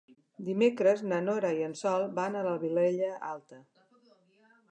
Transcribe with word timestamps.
Dimecres 0.45 1.03
na 1.09 1.19
Nora 1.25 1.51
i 1.59 1.61
en 1.67 1.75
Sol 1.83 2.07
van 2.21 2.39
a 2.39 2.43
la 2.49 2.55
Vilella 2.65 3.13
Alta. 3.35 3.63